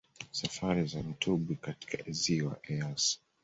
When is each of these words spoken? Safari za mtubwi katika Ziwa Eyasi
Safari 0.31 0.87
za 0.87 1.03
mtubwi 1.03 1.55
katika 1.55 2.11
Ziwa 2.11 2.59
Eyasi 2.63 3.19